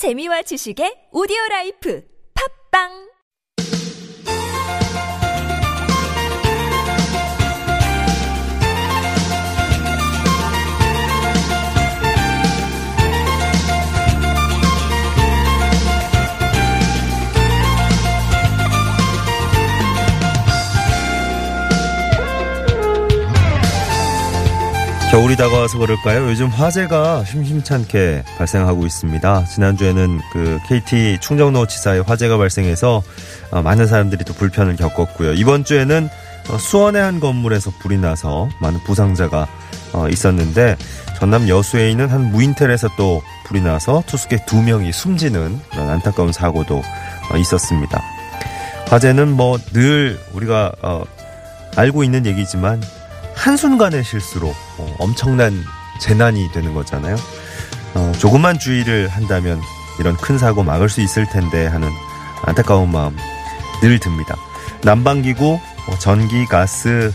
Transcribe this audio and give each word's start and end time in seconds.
재미와 0.00 0.40
지식의 0.48 1.12
오디오 1.12 1.36
라이프. 1.50 2.00
팝빵 2.32 3.09
겨울이 25.10 25.34
다가와서 25.36 25.78
그럴까요? 25.78 26.28
요즘 26.28 26.46
화재가 26.46 27.24
심심찮게 27.24 28.22
발생하고 28.38 28.86
있습니다. 28.86 29.44
지난주에는 29.44 30.20
그 30.32 30.60
KT 30.68 31.18
충정로 31.20 31.66
지사의 31.66 32.02
화재가 32.02 32.38
발생해서 32.38 33.02
어, 33.50 33.62
많은 33.62 33.88
사람들이 33.88 34.24
또 34.24 34.32
불편을 34.34 34.76
겪었고요. 34.76 35.32
이번 35.32 35.64
주에는 35.64 36.08
어, 36.50 36.58
수원의 36.58 37.02
한 37.02 37.18
건물에서 37.18 37.72
불이 37.80 37.98
나서 37.98 38.48
많은 38.60 38.78
부상자가 38.84 39.48
어, 39.92 40.08
있었는데 40.08 40.76
전남 41.18 41.48
여수에 41.48 41.90
있는 41.90 42.08
한 42.08 42.30
무인텔에서 42.30 42.90
또 42.96 43.20
불이 43.46 43.62
나서 43.62 44.04
투숙객 44.06 44.46
두 44.46 44.62
명이 44.62 44.92
숨지는 44.92 45.58
그런 45.72 45.90
안타까운 45.90 46.30
사고도 46.32 46.82
있었습니다. 47.36 48.00
화재는 48.86 49.32
뭐 49.32 49.58
늘 49.72 50.18
우리가 50.34 50.72
알고 51.76 52.04
있는 52.04 52.26
얘기지만 52.26 52.80
한순간의 53.34 54.04
실수로 54.04 54.48
어, 54.78 54.94
엄청난 54.98 55.64
재난이 56.00 56.52
되는 56.52 56.74
거잖아요. 56.74 57.16
어, 57.94 58.12
조금만 58.18 58.58
주의를 58.58 59.08
한다면 59.08 59.60
이런 59.98 60.16
큰 60.16 60.38
사고 60.38 60.62
막을 60.62 60.88
수 60.88 61.00
있을 61.00 61.26
텐데 61.26 61.66
하는 61.66 61.88
안타까운 62.44 62.90
마음 62.90 63.16
늘 63.82 63.98
듭니다. 63.98 64.36
난방기구, 64.82 65.54
어, 65.88 65.98
전기, 65.98 66.46
가스, 66.46 67.12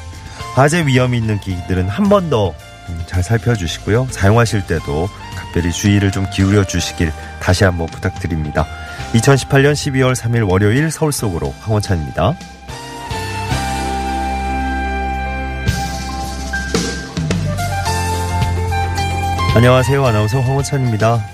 화재 0.56 0.86
위험이 0.86 1.18
있는 1.18 1.40
기기들은 1.40 1.90
한 1.90 2.10
번 2.10 2.30
더잘 2.30 3.20
음, 3.20 3.22
살펴주시고요. 3.24 4.08
사용하실 4.12 4.68
때도 4.68 5.10
각별히 5.36 5.72
주의를 5.72 6.12
좀 6.12 6.28
기울여 6.32 6.66
주시길 6.66 7.12
다시 7.42 7.64
한번 7.64 7.88
부탁드립니다. 7.88 8.66
2018년 9.14 9.74
12월 9.74 10.16
3일 10.16 10.48
월요일 10.50 10.92
서울 10.92 11.12
속으로 11.12 11.54
황원찬입니다. 11.62 12.36
안녕하세요. 19.56 20.06
아나운서 20.06 20.42
황호찬입니다. 20.42 21.26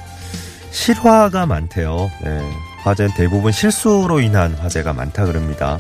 실화가 0.70 1.48
많대요. 1.48 2.12
네. 2.24 2.40
화재는 2.84 3.14
대부분 3.16 3.52
실수로 3.52 4.20
인한 4.20 4.54
화재가 4.54 4.94
많다 4.94 5.26
그럽니다. 5.26 5.78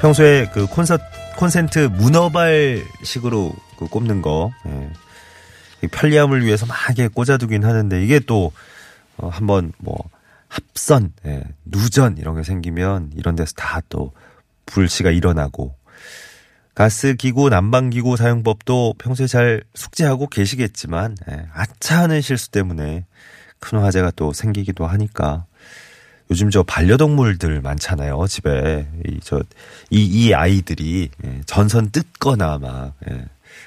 평소에 0.00 0.46
그 0.52 0.66
콘서트, 0.66 1.02
콘센트 1.36 1.78
문어발식으로 1.80 3.52
그 3.78 3.86
꼽는 3.88 4.22
거, 4.22 4.52
네. 4.64 4.90
편리함을 5.90 6.44
위해서 6.46 6.64
막 6.66 6.76
이렇게 6.86 7.08
꽂아두긴 7.08 7.64
하는데 7.64 8.02
이게 8.02 8.20
또, 8.20 8.52
어, 9.18 9.28
한번 9.28 9.72
뭐, 9.78 9.96
합선, 10.48 11.12
네. 11.22 11.42
누전 11.66 12.16
이런 12.18 12.36
게 12.36 12.42
생기면 12.42 13.10
이런 13.16 13.36
데서 13.36 13.52
다 13.54 13.80
또 13.90 14.12
불씨가 14.66 15.10
일어나고 15.10 15.74
가스기구, 16.74 17.50
난방기구 17.50 18.16
사용법도 18.16 18.94
평소에 18.98 19.26
잘 19.26 19.62
숙지하고 19.74 20.26
계시겠지만, 20.28 21.16
예, 21.30 21.46
아차하는 21.52 22.20
실수 22.22 22.50
때문에 22.50 23.04
큰 23.58 23.78
화재가 23.78 24.12
또 24.16 24.32
생기기도 24.32 24.86
하니까, 24.86 25.44
요즘 26.30 26.48
저 26.48 26.62
반려동물들 26.62 27.60
많잖아요, 27.60 28.26
집에. 28.26 28.88
이, 29.06 29.20
저, 29.22 29.42
이, 29.90 30.04
이 30.04 30.32
아이들이, 30.32 31.10
예, 31.24 31.40
전선 31.44 31.90
뜯거나 31.90 32.58
막, 32.58 32.94
예, 33.10 33.26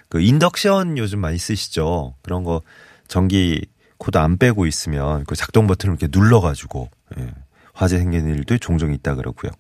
그 0.10 0.20
인덕션 0.20 0.98
요즘 0.98 1.20
많이 1.20 1.38
쓰시죠? 1.38 2.16
그런 2.24 2.44
거 2.44 2.62
전기 3.08 3.66
코드 3.98 4.18
안 4.18 4.38
빼고 4.38 4.66
있으면 4.66 5.26
그 5.26 5.36
작동 5.36 5.68
버튼을 5.68 5.98
이렇게 6.00 6.08
눌러가지고, 6.18 6.90
예, 7.20 7.32
화재 7.74 8.00
생기는 8.00 8.34
일도 8.34 8.58
종종 8.58 8.94
있다 8.94 9.14
그러고요. 9.14 9.52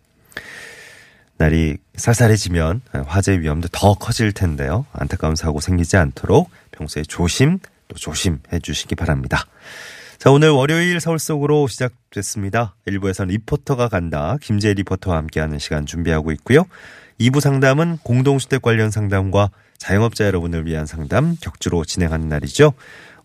날이 1.38 1.78
쌀쌀해지면 1.96 2.82
화재 3.08 3.40
위험도 3.40 3.68
더 3.72 3.94
커질 3.96 4.32
텐데요. 4.32 4.86
안타까운 4.94 5.36
사고 5.36 5.60
생기지 5.60 5.98
않도록 5.98 6.50
평소에 6.72 7.04
조심 7.04 7.60
또 7.88 7.96
조심해 7.96 8.60
주시기 8.62 8.96
바랍니다. 8.96 9.46
자, 10.18 10.32
오늘 10.32 10.50
월요일 10.50 11.00
서울 11.02 11.20
속으로 11.20 11.68
시작됐습니다. 11.68 12.76
1부에서는 12.88 13.28
리포터가 13.28 13.90
간다. 13.90 14.38
김지애 14.42 14.74
리포터와 14.74 15.18
함께하는 15.18 15.60
시간 15.60 15.86
준비하고 15.86 16.32
있고요. 16.32 16.66
2부 17.20 17.42
상담은 17.42 17.98
공동주택 18.02 18.62
관련 18.62 18.92
상담과 18.92 19.52
자영업자 19.78 20.26
여러분을 20.26 20.66
위한 20.66 20.86
상담 20.86 21.36
격주로 21.42 21.84
진행하는 21.84 22.30
날이죠. 22.30 22.74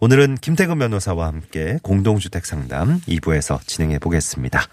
오늘은 0.00 0.37
김태근 0.37 0.78
변호사와 0.78 1.26
함께 1.26 1.78
공동주택 1.82 2.44
상담 2.44 3.00
2부에서 3.03 3.60
진행해 3.66 3.99
보겠습니다. 3.99 4.66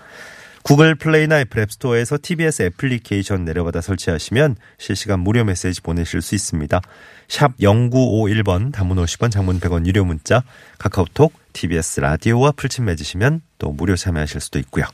구글 0.64 0.96
플레이나 0.96 1.40
애플 1.40 1.62
앱스토어에서 1.62 2.18
TBS 2.22 2.64
애플리케이션 2.64 3.46
내려받아 3.46 3.82
설치하시면 3.82 4.58
실시간 4.78 5.20
무료 5.20 5.44
메시지 5.44 5.82
보내실 5.82 6.22
수 6.22 6.36
있습니다. 6.36 6.82
샵 7.28 7.58
0951번 7.58 8.72
단문 8.72 8.98
50원 8.98 9.32
장문 9.32 9.60
100원 9.60 9.86
유료 9.86 10.04
문자 10.04 10.44
카카오톡 10.78 11.34
TBS 11.54 12.02
라디오와 12.02 12.52
풀친 12.52 12.86
맺으시면 12.86 13.42
또 13.60 13.72
무료 13.72 13.96
참여하실 13.96 14.42
수도 14.42 14.60
있고요. 14.60 14.86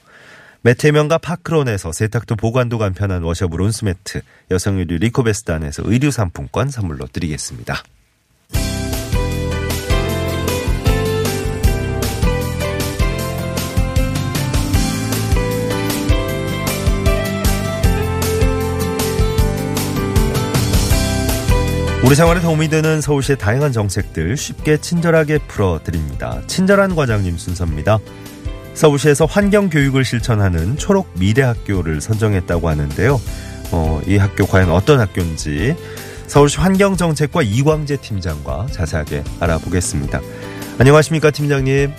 매태명과 0.62 1.18
파크론에서 1.18 1.92
세탁도 1.92 2.38
보관도 2.38 2.78
간편한 2.78 3.22
워셔블 3.24 3.60
온수매트 3.62 4.22
여성 4.52 4.78
의류 4.78 4.98
리코베스단에서 4.98 5.84
의류 5.86 6.10
상품권 6.10 6.70
선물로 6.70 7.08
드리겠습니다. 7.08 7.84
우리 22.06 22.16
생활에 22.16 22.42
도움이 22.42 22.68
되는 22.68 23.00
서울시의 23.00 23.38
다양한 23.38 23.72
정책들 23.72 24.36
쉽게 24.36 24.78
친절하게 24.78 25.38
풀어드립니다. 25.48 26.42
친절한 26.48 26.96
과장님 26.96 27.38
순서입니다. 27.38 27.98
서울시에서 28.74 29.26
환경 29.26 29.70
교육을 29.70 30.04
실천하는 30.04 30.76
초록 30.76 31.08
미래 31.18 31.44
학교를 31.44 32.02
선정했다고 32.02 32.68
하는데요. 32.68 33.22
어, 33.72 34.02
이 34.06 34.18
학교 34.18 34.46
과연 34.46 34.70
어떤 34.72 35.00
학교인지 35.00 35.76
서울시 36.28 36.58
환경정책과 36.58 37.42
이광재 37.42 37.98
팀장과 37.98 38.68
자세하게 38.72 39.24
알아보겠습니다. 39.40 40.20
안녕하십니까 40.80 41.32
팀장님. 41.32 41.94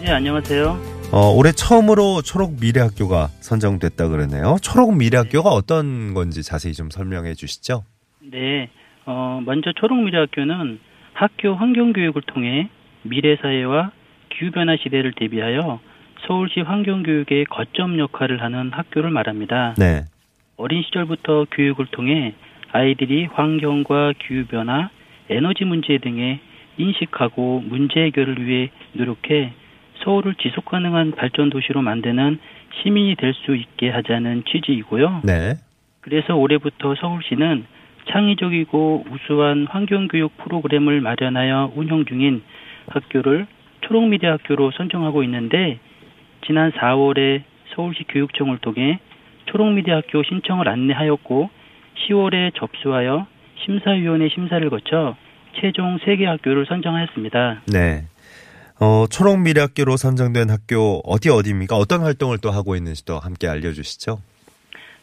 네 0.00 0.10
안녕하세요. 0.10 0.94
어, 1.12 1.30
올해 1.30 1.52
처음으로 1.52 2.22
초록 2.22 2.58
미래 2.58 2.80
학교가 2.80 3.30
선정됐다 3.40 4.08
그러네요. 4.08 4.56
초록 4.62 4.96
미래 4.96 5.18
학교가 5.18 5.50
어떤 5.50 6.12
건지 6.12 6.42
자세히 6.42 6.74
좀 6.74 6.90
설명해 6.90 7.34
주시죠. 7.34 7.84
네. 8.32 8.68
어, 9.06 9.40
먼저 9.44 9.72
초록미래학교는 9.72 10.78
학교 11.12 11.54
환경교육을 11.54 12.22
통해 12.22 12.68
미래사회와 13.02 13.90
기후변화 14.30 14.76
시대를 14.76 15.12
대비하여 15.12 15.80
서울시 16.26 16.60
환경교육의 16.60 17.44
거점 17.46 17.98
역할을 17.98 18.42
하는 18.42 18.70
학교를 18.72 19.10
말합니다. 19.10 19.74
네. 19.78 20.04
어린 20.56 20.82
시절부터 20.82 21.46
교육을 21.50 21.86
통해 21.86 22.34
아이들이 22.72 23.26
환경과 23.26 24.14
기후변화, 24.18 24.88
에너지 25.28 25.64
문제 25.64 25.98
등에 25.98 26.40
인식하고 26.76 27.62
문제 27.66 28.00
해결을 28.00 28.44
위해 28.46 28.70
노력해 28.92 29.52
서울을 30.02 30.34
지속 30.36 30.64
가능한 30.64 31.12
발전 31.12 31.50
도시로 31.50 31.82
만드는 31.82 32.38
시민이 32.82 33.14
될 33.16 33.32
수 33.34 33.54
있게 33.54 33.90
하자는 33.90 34.44
취지이고요. 34.50 35.20
네. 35.24 35.54
그래서 36.00 36.34
올해부터 36.34 36.94
서울시는 36.96 37.66
창의적이고 38.10 39.06
우수한 39.10 39.66
환경교육 39.68 40.36
프로그램을 40.38 41.00
마련하여 41.00 41.72
운영 41.74 42.04
중인 42.04 42.42
학교를 42.88 43.46
초록미래 43.82 44.28
학교로 44.28 44.72
선정하고 44.72 45.22
있는데 45.24 45.78
지난 46.46 46.70
4월에 46.72 47.42
서울시 47.74 48.04
교육청을 48.04 48.58
통해 48.58 49.00
초록미래 49.46 49.92
학교 49.92 50.22
신청을 50.22 50.68
안내하였고 50.68 51.50
10월에 52.08 52.54
접수하여 52.54 53.26
심사위원회 53.64 54.28
심사를 54.28 54.68
거쳐 54.70 55.16
최종 55.60 55.98
3개 55.98 56.24
학교를 56.24 56.66
선정하였습니다. 56.66 57.62
네. 57.72 58.04
어, 58.80 59.06
초록미래학교로 59.08 59.96
선정된 59.96 60.50
학교 60.50 61.00
어디 61.04 61.30
어디입니까? 61.30 61.76
어떤 61.76 62.02
활동을 62.02 62.38
또 62.38 62.50
하고 62.50 62.74
있는지도 62.74 63.18
함께 63.18 63.46
알려주시죠. 63.46 64.20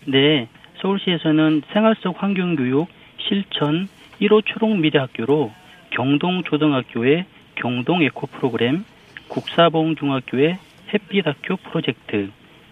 네. 0.07 0.49
서울시에서는 0.81 1.61
생활 1.71 1.95
속 2.01 2.21
환경 2.21 2.55
교육 2.55 2.87
실천 3.17 3.87
1호 4.19 4.43
초록 4.45 4.77
미래학교로 4.77 5.51
경동 5.91 6.43
초등학교의 6.43 7.25
경동 7.55 8.01
에코 8.01 8.27
프로그램, 8.27 8.83
국사봉 9.27 9.95
중학교의 9.95 10.57
햇빛 10.93 11.25
학교 11.25 11.55
프로젝트, 11.57 12.29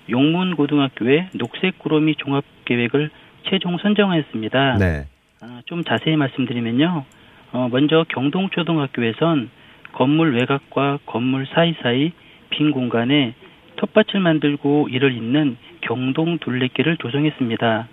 용문 0.10 0.56
고등학교의 0.56 1.30
녹색 1.34 1.78
구름이 1.80 2.16
종합 2.16 2.44
계획을 2.66 3.10
최종 3.44 3.78
선정하였습니다. 3.78 4.78
네. 4.78 5.06
아, 5.42 5.62
좀 5.66 5.84
자세히 5.84 6.16
말씀드리면요. 6.16 7.06
어, 7.52 7.70
먼저 7.72 8.06
경동 8.10 8.50
초등학교에선 8.50 9.50
건물 9.94 10.36
외곽과 10.36 11.00
건물 11.06 11.48
사이사이 11.54 12.12
빈 12.50 12.72
공간에 12.72 13.34
텃밭을 13.78 14.20
만들고 14.20 14.90
이를 14.90 15.16
잇는 15.16 15.58
경동 15.82 16.38
둘레길을 16.40 16.98
조성했습니다. 16.98 17.88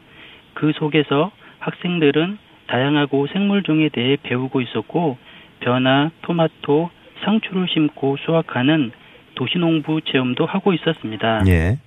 그 0.57 0.73
속에서 0.73 1.31
학생들은 1.59 2.39
다양하고 2.67 3.27
생물종에 3.29 3.91
대해 3.91 4.17
배우고 4.23 4.63
있었고 4.63 5.19
변화, 5.61 6.11
토마토, 6.23 6.91
상추를 7.23 7.69
심고 7.69 8.17
수확하는 8.25 8.91
도시농부 9.35 10.01
체험도 10.01 10.47
하고 10.47 10.73
있었습니다. 10.73 11.43
예. 11.47 11.79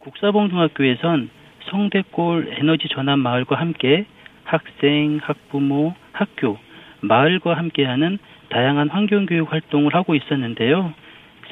국사봉 0.00 0.50
중학교에선 0.50 1.30
성대골 1.70 2.56
에너지 2.58 2.88
전환 2.88 3.20
마을과 3.20 3.56
함께 3.56 4.04
학생, 4.42 5.20
학부모, 5.22 5.94
학교, 6.12 6.58
마을과 7.00 7.56
함께하는 7.56 8.18
다양한 8.50 8.88
환경교육 8.88 9.52
활동을 9.52 9.94
하고 9.94 10.16
있었는데요. 10.16 10.92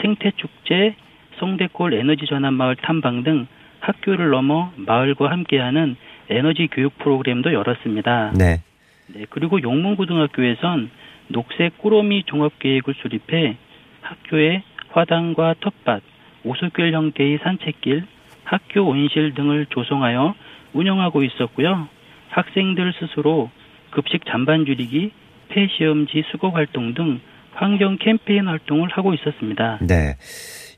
생태축제, 0.00 0.96
성대골 1.38 1.94
에너지 1.94 2.26
전환 2.26 2.54
마을 2.54 2.74
탐방 2.74 3.22
등 3.22 3.46
학교를 3.78 4.30
넘어 4.30 4.72
마을과 4.74 5.30
함께하는 5.30 5.96
에너지 6.30 6.68
교육 6.70 6.98
프로그램도 6.98 7.52
열었습니다. 7.52 8.32
네. 8.36 8.62
네, 9.08 9.26
그리고 9.30 9.62
용문고등학교에선 9.62 10.90
녹색 11.28 11.78
꾸러미 11.78 12.24
종합계획을 12.24 12.94
수립해 12.94 13.56
학교에 14.00 14.62
화단과 14.90 15.56
텃밭, 15.60 16.02
오솔길 16.44 16.92
형태의 16.92 17.38
산책길, 17.42 18.04
학교 18.44 18.82
온실 18.82 19.34
등을 19.34 19.66
조성하여 19.66 20.34
운영하고 20.72 21.22
있었고요. 21.22 21.88
학생들 22.28 22.92
스스로 22.98 23.50
급식 23.90 24.24
잔반 24.26 24.64
줄이기, 24.64 25.10
폐시험지 25.48 26.24
수거 26.30 26.50
활동 26.50 26.94
등 26.94 27.20
환경 27.52 27.96
캠페인 27.98 28.46
활동을 28.46 28.88
하고 28.90 29.14
있었습니다. 29.14 29.78
네. 29.82 30.16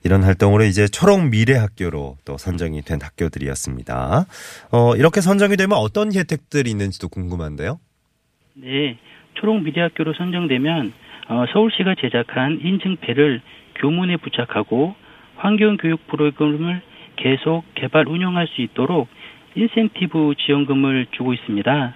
이런 0.08 0.24
활동으로 0.24 0.64
이제 0.64 0.88
초록 0.88 1.28
미래 1.28 1.58
학교로 1.58 2.16
또 2.24 2.38
선정이 2.38 2.80
된 2.80 2.98
학교들이었습니다. 3.02 4.24
어, 4.72 4.96
이렇게 4.96 5.20
선정이 5.20 5.58
되면 5.58 5.76
어떤 5.76 6.14
혜택들이 6.14 6.70
있는지도 6.70 7.10
궁금한데요. 7.10 7.78
네, 8.54 8.96
초록 9.34 9.62
미래 9.62 9.82
학교로 9.82 10.14
선정되면 10.14 10.94
어, 11.28 11.44
서울시가 11.52 11.96
제작한 12.00 12.58
인증패를 12.62 13.42
교문에 13.74 14.16
부착하고 14.16 14.94
환경교육 15.36 16.06
프로그램을 16.06 16.80
계속 17.16 17.64
개발 17.74 18.08
운영할 18.08 18.48
수 18.48 18.62
있도록 18.62 19.08
인센티브 19.56 20.36
지원금을 20.38 21.08
주고 21.18 21.34
있습니다. 21.34 21.94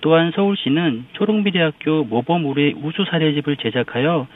또한 0.00 0.32
서울시는 0.34 1.04
초록미래학교 1.12 2.04
모범 2.04 2.46
우수 2.46 3.04
사례집을 3.10 3.58
제작하여 3.58 4.26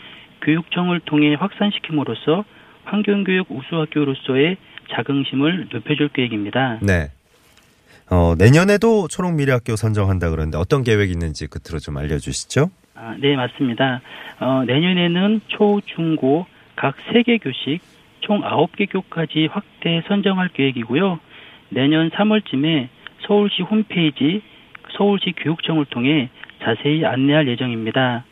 교육청을 0.43 1.01
통해 1.07 1.33
확산시킴으로써 1.33 2.45
환경교육 2.85 3.51
우수학교로서의 3.51 4.57
자긍심을 4.93 5.69
높여줄 5.73 6.09
계획입니다. 6.09 6.79
네. 6.83 7.11
어, 8.11 8.35
내년에도 8.37 9.09
초록 9.09 9.35
미래 9.35 9.53
학교 9.53 9.77
선정한다 9.77 10.31
그러는데 10.31 10.59
어떤 10.59 10.83
계획이 10.83 11.11
있는지 11.13 11.47
끝으로 11.47 11.79
좀 11.79 11.97
알려주시죠. 11.97 12.71
아, 12.95 13.17
네, 13.19 13.35
맞습니다. 13.35 14.03
어, 14.41 14.63
내년에는 14.67 15.41
초, 15.49 15.81
중, 15.87 16.17
고 16.17 16.47
각 16.77 16.97
3개 17.13 17.43
교식 17.43 17.81
총 18.21 18.41
9개 18.41 18.91
교까지 18.91 19.49
확대 19.51 20.03
선정할 20.09 20.49
계획이고요. 20.49 21.19
내년 21.71 22.11
3월쯤에 22.11 22.89
서울시 23.27 23.63
홈페이지 23.63 24.43
서울시 24.97 25.33
교육청을 25.37 25.87
통해 25.87 26.31
자세히 26.63 27.05
안내할 27.05 27.49
예정입니다. 27.49 28.25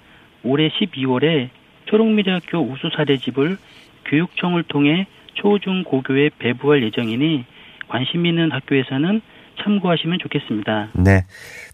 올해 0.45 0.69
12월에 0.71 1.49
초록미래학교 1.87 2.59
우수 2.59 2.91
사례집을 2.95 3.57
교육청을 4.07 4.65
통해 4.65 5.07
초, 5.35 5.59
중, 5.59 5.85
고교에 5.85 6.31
배부할 6.39 6.83
예정이니 6.85 7.45
관심 7.89 8.27
있는 8.27 8.51
학교에서는 8.53 9.21
참고하시면 9.63 10.19
좋겠습니다. 10.23 10.91
네. 10.95 11.25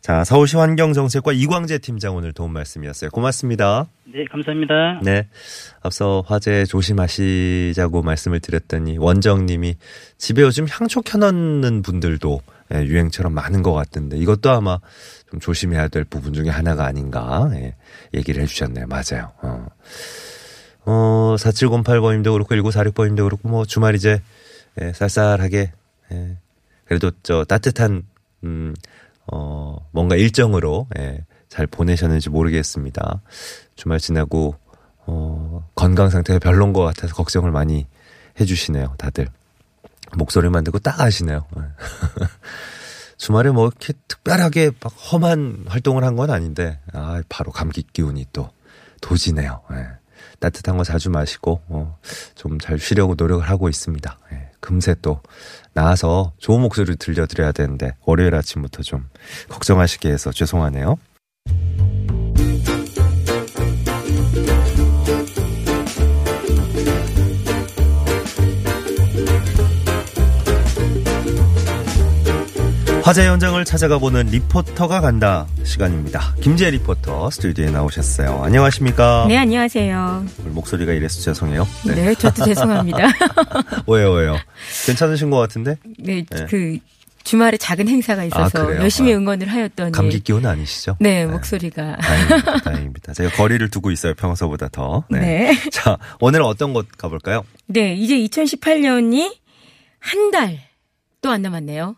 자, 0.01 0.25
서울시 0.25 0.57
환경정책과 0.57 1.33
이광재 1.33 1.79
팀장 1.79 2.17
오늘 2.17 2.33
도움 2.33 2.53
말씀이었어요. 2.53 3.11
고맙습니다. 3.11 3.87
네, 4.05 4.25
감사합니다. 4.31 5.01
네. 5.03 5.29
앞서 5.83 6.23
화재 6.27 6.65
조심하시자고 6.65 8.03
말씀을 8.03 8.41
드렸더니 8.41 8.99
원정님이 8.99 9.77
집에 10.19 10.43
요즘 10.43 10.67
향초 10.69 11.03
켜놓는 11.03 11.83
분들도 11.83 12.41
예, 12.75 12.85
유행처럼 12.85 13.33
많은 13.33 13.63
것 13.63 13.73
같은데 13.73 14.19
이것도 14.19 14.51
아마 14.51 14.79
좀 15.31 15.41
조심해야 15.41 15.89
될 15.89 16.05
부분 16.05 16.35
중에 16.35 16.51
하나가 16.51 16.85
아닌가 16.85 17.49
예, 17.55 17.75
얘기를 18.13 18.43
해주셨네요. 18.43 18.87
맞아요. 18.89 19.33
어. 19.43 19.67
어, 20.91 21.37
4708번님도 21.39 22.33
그렇고 22.33 22.55
1946번님도 22.71 23.25
그렇고 23.25 23.47
뭐 23.49 23.67
주말 23.67 23.95
이제 23.95 24.23
예, 24.81 24.93
쌀쌀하게 24.95 25.73
예, 26.13 26.37
그래도 26.87 27.11
저 27.23 27.45
따뜻한 27.45 28.05
음, 28.45 28.75
어, 29.27 29.87
뭔가 29.91 30.17
일정으로 30.17 30.87
예, 30.99 31.27
잘 31.51 31.67
보내셨는지 31.67 32.31
모르겠습니다. 32.31 33.21
주말 33.77 33.99
지나고 33.99 34.55
어, 35.05 35.69
건강 35.75 36.09
상태가 36.09 36.39
별론 36.39 36.73
것 36.73 36.83
같아서 36.85 37.15
걱정을 37.15 37.51
많이 37.51 37.87
해주시네요, 38.41 38.95
다들. 38.97 39.29
목소리만 40.17 40.65
듣고 40.65 40.79
딱 40.79 40.99
아시네요. 41.03 41.45
예. 41.59 41.63
주말에 43.19 43.51
뭐 43.51 43.67
이렇게 43.67 43.93
특별하게 44.07 44.71
막 44.83 44.91
험한 45.13 45.65
활동을 45.69 46.05
한 46.05 46.17
건 46.17 46.31
아닌데, 46.31 46.79
아, 46.95 47.21
바로 47.29 47.53
감기 47.53 47.83
기운이 47.93 48.27
또 48.33 48.49
도지네요. 49.03 49.61
예. 49.73 49.98
따뜻한 50.41 50.77
거 50.77 50.85
자주 50.85 51.11
마시고, 51.11 51.63
어, 51.69 51.99
좀 52.35 52.59
잘 52.61 52.79
쉬려고 52.79 53.15
노력을 53.17 53.43
하고 53.49 53.69
있습니다. 53.69 54.19
예. 54.33 54.51
금세 54.61 54.95
또 55.03 55.21
나와서 55.73 56.33
좋은 56.39 56.61
목소리를 56.61 56.97
들려드려야 56.97 57.53
되는데, 57.53 57.95
월요일 58.05 58.35
아침부터 58.35 58.83
좀 58.83 59.09
걱정하시게 59.49 60.09
해서 60.11 60.33
죄송하네요. 60.33 60.97
화재 73.09 73.27
현장을 73.27 73.65
찾아가 73.65 73.97
보는 73.97 74.27
리포터가 74.27 75.01
간다 75.01 75.47
시간입니다. 75.65 76.35
김재 76.43 76.69
리포터 76.73 77.31
스튜디오에 77.31 77.71
나오셨어요. 77.71 78.43
안녕하십니까? 78.45 79.25
네, 79.29 79.39
안녕하세요. 79.39 80.27
오늘 80.41 80.51
목소리가 80.53 80.93
이래서 80.93 81.19
죄송해요. 81.23 81.67
네, 81.87 82.15
저도 82.17 82.45
죄송합니다. 82.45 82.99
왜요, 83.89 84.13
왜요? 84.13 84.37
괜찮으신 84.85 85.31
것 85.31 85.39
같은데? 85.39 85.77
네, 85.99 86.23
네. 86.23 86.47
그 86.51 86.77
주말에 87.25 87.57
작은 87.57 87.89
행사가 87.89 88.25
있어서 88.25 88.69
아? 88.73 88.77
열심히 88.77 89.15
아. 89.15 89.17
응원을 89.17 89.49
하였더니 89.49 89.93
감기 89.93 90.21
기운 90.21 90.45
아니시죠? 90.45 90.99
네, 91.01 91.25
목소리가 91.25 91.97
다행입니다. 91.97 92.57
다행입니다. 92.61 93.15
제가 93.15 93.31
거리를 93.31 93.71
두고 93.71 93.91
있어요. 93.91 94.13
평소보다 94.17 94.69
더. 94.69 95.05
네. 95.09 95.55
자, 95.73 95.97
오늘은 96.21 96.45
어떤 96.45 96.75
곳 96.75 96.87
가볼까요? 96.99 97.43
네, 97.69 97.95
이제 97.95 98.19
2018년이 98.19 99.35
한 99.99 100.31
달 100.31 100.59
또 101.23 101.31
안 101.33 101.41
남았네요. 101.43 101.97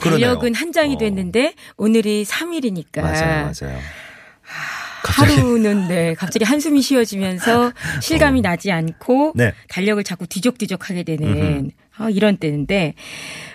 달력은. 0.00 0.54
한 0.54 0.72
장이 0.72 0.94
어. 0.94 0.98
됐는데 0.98 1.54
오늘이 1.76 2.24
3일이니까 2.24 3.00
맞아요, 3.02 3.52
맞아요. 3.60 3.78
갑자기 5.02 5.34
하루는 5.36 5.88
네 5.88 6.14
갑자기 6.14 6.44
한숨이 6.44 6.82
쉬어지면서 6.82 7.72
실감이 8.02 8.42
나지 8.42 8.70
않고 8.70 9.28
어. 9.30 9.32
네. 9.34 9.52
달력을 9.68 10.02
자꾸 10.04 10.26
뒤적뒤적하게 10.26 11.04
되는 11.04 11.70
아, 11.96 12.10
이런 12.10 12.36
때인데 12.36 12.94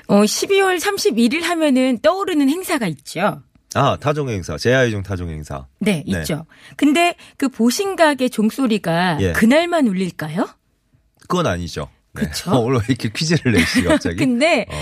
어 0.07 0.21
12월 0.21 0.79
31일 0.79 1.41
하면은 1.41 1.99
떠오르는 1.99 2.49
행사가 2.49 2.87
있죠. 2.87 3.41
아, 3.75 3.97
타종 3.99 4.29
행사. 4.29 4.57
제아이종 4.57 5.03
타종 5.03 5.29
행사. 5.29 5.67
네, 5.79 6.03
네. 6.07 6.19
있죠. 6.21 6.45
근데 6.77 7.15
그 7.37 7.49
보신각의 7.49 8.29
종소리가 8.29 9.17
예. 9.19 9.31
그날만 9.33 9.87
울릴까요? 9.87 10.47
그건 11.27 11.47
아니죠. 11.47 11.89
네. 12.15 12.25
그쵸? 12.27 12.51
어, 12.51 12.59
오늘 12.59 12.79
왜 12.79 12.85
이렇게 12.89 13.09
퀴즈를 13.09 13.51
내시 13.53 13.83
갑자기? 13.83 14.15
근데 14.23 14.65
어. 14.69 14.75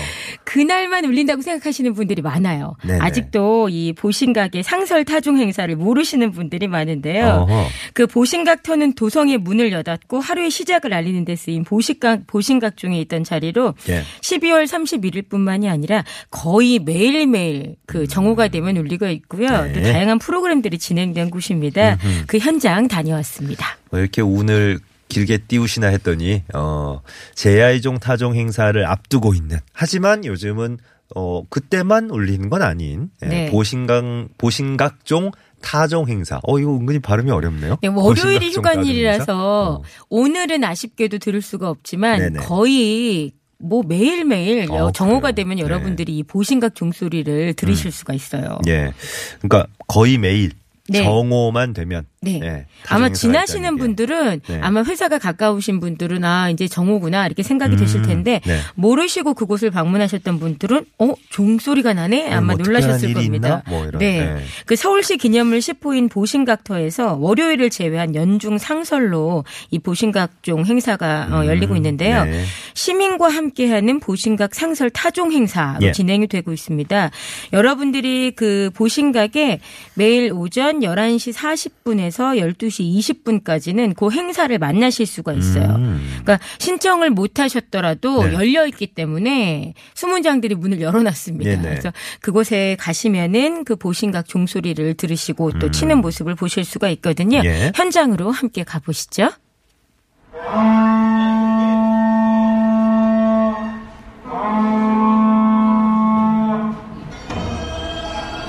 그날만 0.44 1.04
울린다고 1.04 1.42
생각하시는 1.42 1.92
분들이 1.94 2.22
많아요. 2.22 2.76
네네. 2.86 3.00
아직도 3.00 3.68
이 3.68 3.92
보신각의 3.92 4.62
상설 4.62 5.04
타종 5.04 5.38
행사를 5.38 5.74
모르시는 5.74 6.32
분들이 6.32 6.68
많은데요. 6.68 7.26
어허. 7.26 7.66
그 7.92 8.06
보신각터는 8.06 8.94
도성의 8.94 9.38
문을 9.38 9.72
여닫고 9.72 10.20
하루의 10.20 10.50
시작을 10.50 10.94
알리는 10.94 11.24
데 11.24 11.36
쓰인 11.36 11.64
보신각, 11.64 12.26
보신각 12.26 12.76
중에 12.76 13.00
있던 13.00 13.24
자리로 13.24 13.74
예. 13.88 14.02
12월 14.20 14.66
31일뿐만이 14.66 15.68
아니라 15.68 16.04
거의 16.30 16.78
매일매일 16.78 17.76
그 17.86 18.06
정오가 18.06 18.48
되면 18.48 18.76
울리고 18.76 19.06
있고요. 19.08 19.48
음. 19.48 19.72
네. 19.72 19.72
또 19.72 19.82
다양한 19.82 20.18
프로그램들이 20.18 20.78
진행된 20.78 21.30
곳입니다. 21.30 21.98
그 22.26 22.38
현장 22.38 22.88
다녀왔습니다. 22.88 23.78
뭐 23.90 24.00
이렇게 24.00 24.22
운을 24.22 24.78
길게 25.14 25.38
띄우시나 25.48 25.86
했더니 25.88 26.42
어 26.54 27.00
제야이종 27.34 27.98
타종 27.98 28.34
행사를 28.34 28.84
앞두고 28.84 29.34
있는 29.34 29.58
하지만 29.72 30.24
요즘은 30.24 30.78
어 31.14 31.42
그때만 31.48 32.10
올리는 32.10 32.48
건 32.50 32.62
아닌 32.62 33.10
예, 33.22 33.26
네. 33.26 33.50
보신강 33.50 34.28
보신각종 34.38 35.30
타종 35.62 36.08
행사. 36.08 36.40
어 36.42 36.58
이거 36.58 36.76
은근히 36.76 36.98
발음이 36.98 37.30
어렵네요. 37.30 37.78
네, 37.80 37.88
월요일이 37.88 38.46
보신각종 38.46 38.62
타종 38.62 38.82
휴관일이라서? 38.82 39.78
어. 39.78 39.82
오늘은 40.10 40.64
아쉽게도 40.64 41.18
들을 41.18 41.40
수가 41.40 41.70
없지만 41.70 42.18
네네. 42.18 42.40
거의 42.40 43.32
뭐 43.58 43.82
매일매일 43.86 44.70
어, 44.70 44.92
정오가 44.92 45.20
그래요? 45.20 45.32
되면 45.32 45.56
네. 45.56 45.62
여러분들이 45.62 46.18
이 46.18 46.22
보신각 46.22 46.74
종소리를 46.74 47.54
들으실 47.54 47.92
수가 47.92 48.12
있어요. 48.12 48.58
예. 48.66 48.92
그러니까 49.40 49.66
거의 49.86 50.18
매일 50.18 50.50
네. 50.88 51.02
정오만 51.02 51.72
되면 51.72 52.04
네. 52.24 52.40
예, 52.42 52.66
타종 52.84 52.96
아마 52.96 53.08
지나시는. 53.10 53.76
분들은 53.76 54.40
네. 54.46 54.60
아마 54.62 54.82
회사가 54.82 55.18
가까우신 55.18 55.80
분들은 55.80 56.24
아 56.24 56.50
이제 56.50 56.68
정오구나 56.68 57.26
이렇게 57.26 57.42
생각이 57.42 57.76
되실 57.76 58.00
음, 58.00 58.06
텐데 58.06 58.40
네. 58.44 58.58
모르시고 58.74 59.34
그곳을 59.34 59.70
방문하셨던 59.70 60.38
분들은 60.38 60.84
어 60.98 61.14
종소리가 61.30 61.94
나네 61.94 62.32
아마 62.32 62.54
뭐 62.54 62.56
놀라셨을 62.56 63.14
겁니다. 63.14 63.62
뭐 63.68 63.90
네. 63.98 64.24
네. 64.24 64.44
그 64.66 64.76
서울시 64.76 65.16
기념물 65.16 65.58
10호인 65.58 66.10
보신각터에서 66.10 67.16
월요일을 67.20 67.70
제외한 67.70 68.14
연중 68.14 68.58
상설로 68.58 69.44
이 69.70 69.78
보신각종 69.78 70.66
행사가 70.66 71.28
어, 71.32 71.46
열리고 71.46 71.76
있는데요. 71.76 72.24
네. 72.24 72.44
시민과 72.74 73.28
함께하는 73.28 74.00
보신각 74.00 74.54
상설 74.54 74.90
타종 74.90 75.32
행사로 75.32 75.82
예. 75.82 75.92
진행이 75.92 76.26
되고 76.28 76.52
있습니다. 76.52 77.10
여러분들이 77.52 78.32
그 78.32 78.70
보신각에 78.74 79.60
매일 79.94 80.32
오전 80.32 80.80
11시 80.80 81.32
40분에서 81.34 82.13
12시 82.22 82.96
20분까지는 82.98 83.94
그 83.96 84.10
행사를 84.10 84.56
만나실 84.58 85.06
수가 85.06 85.32
있어요. 85.32 85.74
음. 85.76 86.00
그러니까 86.22 86.38
신청을 86.58 87.10
못 87.10 87.38
하셨더라도 87.38 88.24
네. 88.24 88.32
열려 88.34 88.66
있기 88.66 88.88
때문에 88.88 89.74
수문장들이 89.94 90.54
문을 90.54 90.80
열어놨습니다. 90.80 91.50
네네. 91.50 91.62
그래서 91.62 91.92
그곳에 92.20 92.76
가시면은 92.78 93.64
그 93.64 93.76
보신각 93.76 94.28
종소리를 94.28 94.94
들으시고 94.94 95.58
또 95.58 95.70
치는 95.70 95.98
모습을 95.98 96.34
보실 96.34 96.64
수가 96.64 96.88
있거든요. 96.90 97.38
음. 97.38 97.44
예. 97.44 97.72
현장으로 97.74 98.30
함께 98.30 98.64
가보시죠. 98.64 99.30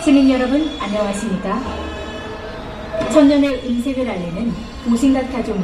시민 0.04 0.30
여러분 0.30 0.70
안녕하십니까? 0.80 1.85
천년의 3.12 3.62
음색을 3.66 4.10
알리는 4.10 4.54
보신각 4.90 5.32
타종은 5.32 5.64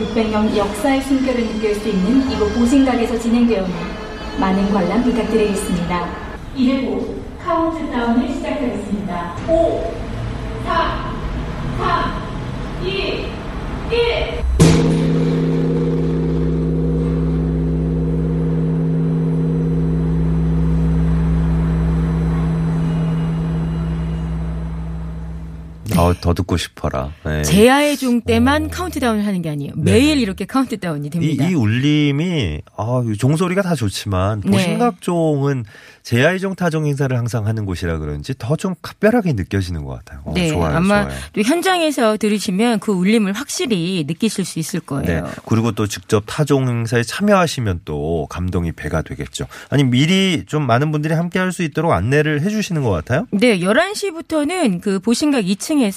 600년 0.00 0.56
역사의 0.56 1.02
숨결을 1.02 1.46
느낄 1.48 1.74
수 1.74 1.88
있는 1.88 2.30
이곳 2.30 2.52
보신각에서 2.54 3.18
진행되어오니 3.18 3.72
많은 4.38 4.72
관람 4.72 5.02
부탁드리겠습니다. 5.02 6.08
곧 6.86 7.22
카운트다운을 7.44 8.28
시작하겠습니다. 8.28 9.36
5, 9.48 9.94
4, 10.64 11.12
3, 11.78 12.86
2, 12.86 12.88
1. 13.90 14.41
어, 26.02 26.14
더 26.20 26.34
듣고 26.34 26.56
싶어라. 26.56 27.12
네. 27.24 27.42
제야의 27.42 27.96
종 27.96 28.20
때만 28.22 28.70
카운트다운을 28.70 29.26
하는 29.26 29.42
게 29.42 29.50
아니에요. 29.50 29.72
매일 29.76 30.18
이렇게 30.18 30.44
카운트다운이 30.44 31.06
이, 31.06 31.10
됩니다. 31.10 31.48
이 31.48 31.54
울림이 31.54 32.60
아, 32.76 33.02
이 33.12 33.16
종소리가 33.16 33.62
다 33.62 33.74
좋지만 33.74 34.40
네. 34.44 34.50
보신각종은 34.50 35.64
제야의 36.02 36.34
종 36.34 36.56
타종 36.56 36.86
행사를 36.86 37.16
항상 37.16 37.46
하는 37.46 37.64
곳이라 37.64 37.98
그런지 37.98 38.34
더 38.38 38.56
좀 38.56 38.74
각별하게 38.82 39.32
느껴지는 39.32 39.84
것 39.84 39.94
같아요. 39.98 40.20
어, 40.24 40.32
네, 40.34 40.48
좋아요, 40.48 40.76
아마 40.76 41.02
좋아요. 41.04 41.18
또 41.32 41.42
현장에서 41.42 42.16
들으시면 42.16 42.78
그 42.80 42.92
울림을 42.92 43.32
확실히 43.32 44.04
느끼실 44.06 44.44
수 44.44 44.58
있을 44.58 44.80
네. 44.80 44.86
거예요. 44.86 45.28
그리고 45.46 45.72
또 45.72 45.86
직접 45.86 46.22
타종 46.26 46.68
행사에 46.68 47.02
참여하시면 47.02 47.80
또 47.84 48.26
감동이 48.30 48.72
배가 48.72 49.02
되겠죠. 49.02 49.46
아니 49.68 49.84
미리 49.84 50.44
좀 50.46 50.66
많은 50.66 50.90
분들이 50.92 51.14
함께 51.14 51.38
할 51.38 51.52
수 51.52 51.62
있도록 51.64 51.92
안내를 51.92 52.40
해 52.40 52.48
주시는 52.48 52.82
것 52.82 52.88
같아요. 52.90 53.26
네, 53.30 53.58
11시부터는 53.58 54.80
그 54.80 55.00
보신각 55.00 55.44
2층에서 55.44 55.91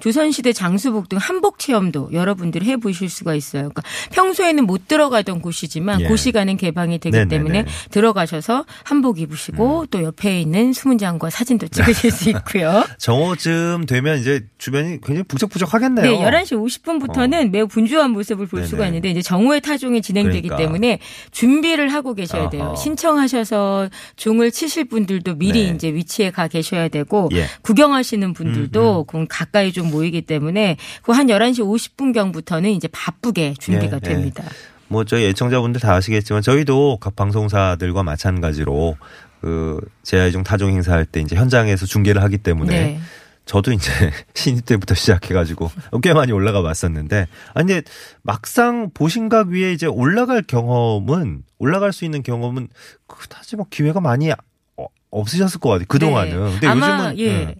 조선시대 0.00 0.52
장수복 0.52 1.08
등 1.08 1.18
한복 1.18 1.58
체험도 1.58 2.10
여러분들이 2.12 2.66
해보실 2.66 3.08
수가 3.08 3.34
있어요. 3.34 3.70
그러니까 3.70 3.82
평소에는 4.12 4.64
못 4.66 4.88
들어가던 4.88 5.40
곳이지만 5.40 6.02
예. 6.02 6.08
그 6.08 6.16
시간은 6.16 6.56
개방이 6.56 6.98
되기 6.98 7.16
네네네. 7.16 7.28
때문에 7.28 7.64
들어가셔서 7.90 8.64
한복 8.84 9.20
입으시고 9.20 9.80
음. 9.80 9.86
또 9.90 10.02
옆에 10.02 10.40
있는 10.40 10.72
수문장과 10.72 11.30
사진도 11.30 11.68
찍으실 11.68 12.10
수 12.10 12.30
있고요. 12.30 12.84
정오쯤 12.98 13.86
되면 13.86 14.18
이제 14.18 14.44
주변이 14.58 15.00
굉장히 15.00 15.22
북적북적하겠네요. 15.24 16.10
네, 16.10 16.18
11시 16.18 16.82
50분부터는 16.82 17.50
매우 17.50 17.66
분주한 17.66 18.10
모습을 18.10 18.46
볼 18.46 18.64
수가 18.64 18.84
네네. 18.84 18.88
있는데 18.88 19.10
이제 19.10 19.22
정오의 19.22 19.60
타종이 19.60 20.02
진행되기 20.02 20.48
그러니까. 20.48 20.56
때문에 20.56 20.98
준비를 21.30 21.92
하고 21.92 22.14
계셔야 22.14 22.50
돼요. 22.50 22.74
신청하셔서 22.76 23.88
종을 24.16 24.50
치실 24.50 24.84
분들도 24.86 25.36
미리 25.36 25.66
네. 25.66 25.74
이제 25.74 25.92
위치에 25.92 26.30
가 26.30 26.48
계셔야 26.48 26.88
되고 26.88 27.28
예. 27.32 27.46
구경하시는 27.62 28.32
분들도 28.32 29.04
그 29.04 29.26
가까이 29.36 29.72
좀 29.72 29.90
모이기 29.90 30.22
때문에 30.22 30.76
그 31.02 31.12
한 31.12 31.26
11시 31.28 31.60
50분경부터는 31.60 32.70
이제 32.74 32.88
바쁘게 32.88 33.54
준비가 33.58 33.96
예, 33.96 34.00
예. 34.04 34.08
됩니다. 34.14 34.44
뭐 34.88 35.04
저희 35.04 35.24
애청자분들 35.26 35.80
다 35.80 35.94
아시겠지만 35.94 36.42
저희도 36.42 36.98
각 37.00 37.16
방송사들과 37.16 38.02
마찬가지로 38.02 38.96
그 39.40 39.80
제야이종 40.02 40.42
타종 40.44 40.70
행사할 40.70 41.04
때 41.06 41.20
이제 41.20 41.34
현장에서 41.36 41.86
중계를 41.86 42.22
하기 42.22 42.38
때문에 42.38 42.72
네. 42.78 43.00
저도 43.46 43.72
이제 43.72 43.90
신입 44.34 44.64
때부터 44.66 44.94
시작해가지고 44.94 45.70
꽤 46.02 46.12
많이 46.12 46.32
올라가 46.32 46.62
봤었는데 46.62 47.26
아니 47.54 47.66
근데 47.72 47.82
막상 48.22 48.90
보신각 48.92 49.48
위에 49.48 49.72
이제 49.72 49.86
올라갈 49.86 50.42
경험은 50.42 51.42
올라갈 51.58 51.92
수 51.92 52.04
있는 52.04 52.22
경험은 52.22 52.68
그다지 53.06 53.56
뭐 53.56 53.66
기회가 53.70 54.00
많이 54.00 54.30
어- 54.32 54.86
없으셨을 55.10 55.60
것 55.60 55.68
같아요 55.70 55.86
그 55.88 55.98
동안은. 55.98 56.30
네. 56.44 56.50
근데 56.52 56.66
아마 56.66 57.12
요즘은 57.12 57.18
예. 57.18 57.32
네. 57.46 57.54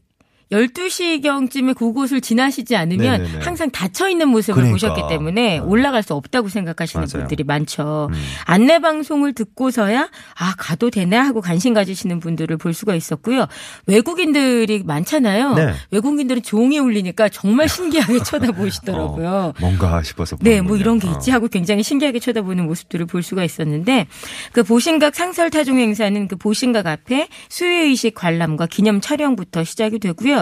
12시경쯤에 0.53 1.75
그곳을 1.75 2.21
지나시지 2.21 2.77
않으면 2.77 3.23
네네네. 3.23 3.45
항상 3.45 3.71
닫혀 3.71 4.09
있는 4.09 4.29
모습을 4.29 4.55
그러니까. 4.55 4.75
보셨기 4.75 5.03
때문에 5.09 5.59
어. 5.59 5.65
올라갈 5.65 6.03
수 6.03 6.15
없다고 6.15 6.49
생각하시는 6.49 7.01
맞아요. 7.01 7.27
분들이 7.27 7.43
많죠. 7.43 8.09
음. 8.13 8.15
안내 8.45 8.79
방송을 8.79 9.33
듣고서야 9.33 10.09
아 10.39 10.55
가도 10.57 10.91
되나 10.91 11.25
하고 11.25 11.41
관심 11.41 11.75
가지시는 11.75 12.21
분들을 12.21 12.57
볼 12.59 12.75
수가 12.75 12.95
있었고요. 12.95 13.47
외국인들이 13.87 14.83
많잖아요. 14.85 15.55
네. 15.55 15.75
외국인들은 15.91 16.43
종이 16.43 16.79
울리니까 16.79 17.29
정말 17.29 17.69
신기하게 17.69 18.23
쳐다보시더라고요. 18.25 19.29
어, 19.29 19.53
뭔가 19.61 20.03
싶어서 20.03 20.37
네. 20.41 20.61
뭐 20.61 20.77
이런 20.77 20.99
게 21.01 21.09
어. 21.09 21.13
있지 21.13 21.31
하고 21.33 21.49
굉장히 21.49 21.83
신기하게 21.83 22.21
쳐다보는 22.21 22.67
모습들을 22.67 23.07
볼 23.07 23.23
수가 23.23 23.43
있었는데 23.43 24.07
그 24.53 24.63
보신각 24.63 25.17
상설 25.17 25.51
타종 25.51 25.79
행사는 25.79 26.29
그 26.29 26.37
보신각 26.37 26.87
앞에 26.87 27.29
수요의식 27.49 28.15
관람과 28.15 28.67
기념 28.67 29.01
촬영부터 29.01 29.65
시작이 29.65 29.99
되고요. 29.99 30.36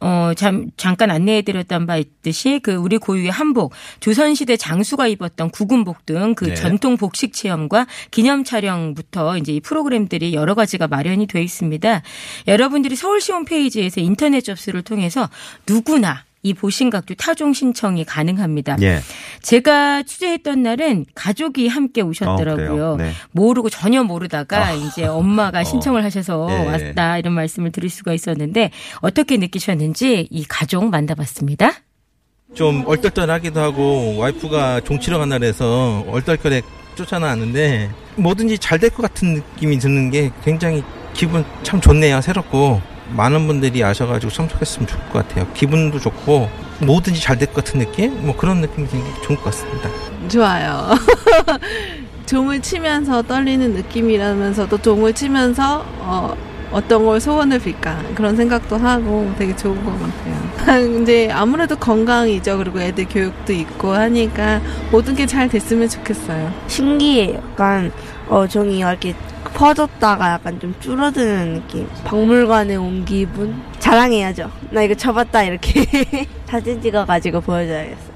어, 0.00 0.32
잠, 0.36 0.70
잠깐 0.76 1.10
안내해드렸던 1.10 1.86
바 1.86 1.96
있듯이 1.96 2.60
그 2.62 2.74
우리 2.74 2.98
고유의 2.98 3.30
한복, 3.30 3.72
조선시대 4.00 4.56
장수가 4.56 5.06
입었던 5.08 5.50
구군복 5.50 6.06
등그 6.06 6.44
네. 6.46 6.54
전통 6.54 6.96
복식 6.96 7.32
체험과 7.32 7.86
기념 8.10 8.44
촬영부터 8.44 9.38
이제 9.38 9.52
이 9.52 9.60
프로그램들이 9.60 10.34
여러 10.34 10.54
가지가 10.54 10.88
마련이 10.88 11.26
돼 11.26 11.42
있습니다. 11.42 12.02
여러분들이 12.46 12.96
서울시 12.96 13.32
홈페이지에서 13.32 14.00
인터넷 14.00 14.40
접수를 14.42 14.82
통해서 14.82 15.28
누구나 15.66 16.24
이 16.42 16.54
보신각도 16.54 17.14
타종 17.16 17.52
신청이 17.52 18.04
가능합니다. 18.04 18.76
예. 18.80 19.00
제가 19.42 20.02
취재했던 20.04 20.62
날은 20.62 21.04
가족이 21.14 21.68
함께 21.68 22.00
오셨더라고요. 22.00 22.92
어? 22.92 22.96
네. 22.96 23.12
모르고 23.32 23.68
전혀 23.68 24.02
모르다가 24.02 24.68
아. 24.68 24.72
이제 24.72 25.04
엄마가 25.04 25.60
어. 25.60 25.64
신청을 25.64 26.02
하셔서 26.02 26.48
예. 26.50 26.66
왔다 26.66 27.18
이런 27.18 27.34
말씀을 27.34 27.72
드릴 27.72 27.90
수가 27.90 28.14
있었는데 28.14 28.70
어떻게 29.02 29.36
느끼셨는지 29.36 30.28
이 30.30 30.44
가족 30.48 30.88
만나봤습니다. 30.88 31.72
좀 32.54 32.84
얼떨떨하기도 32.86 33.60
하고 33.60 34.16
와이프가 34.16 34.80
종치러 34.80 35.18
간 35.18 35.28
날에서 35.28 36.04
얼떨결에 36.08 36.62
쫓아나왔는데 36.96 37.90
뭐든지 38.16 38.58
잘 38.58 38.78
될 38.78 38.90
것 38.90 39.02
같은 39.02 39.34
느낌이 39.34 39.78
드는 39.78 40.10
게 40.10 40.30
굉장히 40.42 40.82
기분 41.14 41.44
참 41.62 41.80
좋네요 41.80 42.20
새롭고 42.20 42.80
많은 43.16 43.46
분들이 43.46 43.82
아셔가지고 43.84 44.32
참석했으면 44.32 44.86
좋을 44.88 45.00
것 45.10 45.26
같아요 45.28 45.46
기분도 45.54 45.98
좋고 45.98 46.48
뭐든지 46.80 47.20
잘 47.20 47.38
될 47.38 47.46
것 47.52 47.64
같은 47.64 47.80
느낌 47.80 48.24
뭐 48.26 48.36
그런 48.36 48.60
느낌이 48.60 48.88
되게 48.88 49.04
좋을 49.22 49.36
것 49.38 49.44
같습니다 49.44 49.88
좋아요. 50.28 50.90
종을 52.26 52.60
치면서 52.60 53.22
떨리는 53.22 53.72
느낌이라면서도 53.74 54.78
종을 54.78 55.12
치면서 55.12 55.84
어, 55.98 56.36
어떤 56.70 57.04
걸 57.04 57.20
소원을 57.20 57.58
빌까 57.58 57.98
그런 58.14 58.36
생각도 58.36 58.76
하고 58.76 59.32
되게 59.36 59.56
좋은 59.56 59.82
것 59.84 59.92
같아요. 59.98 61.00
이제 61.02 61.28
아무래도 61.32 61.74
건강이죠. 61.76 62.58
그리고 62.58 62.80
애들 62.80 63.06
교육도 63.08 63.52
있고 63.52 63.92
하니까 63.92 64.60
모든 64.92 65.16
게 65.16 65.26
잘 65.26 65.48
됐으면 65.48 65.88
좋겠어요. 65.88 66.52
신기해요. 66.68 67.38
약간 67.52 67.90
어 68.28 68.46
종이가 68.46 68.90
이렇게 68.90 69.14
퍼졌다가 69.54 70.32
약간 70.32 70.58
좀 70.60 70.74
줄어드는 70.80 71.54
느낌. 71.54 71.88
박물관에 72.04 72.76
온 72.76 73.04
기분. 73.04 73.60
자랑해야죠. 73.78 74.50
나 74.70 74.82
이거 74.82 74.94
쳐봤다 74.94 75.42
이렇게 75.44 75.84
사진 76.46 76.80
찍어가지고 76.80 77.40
보여줘야겠어요. 77.40 78.10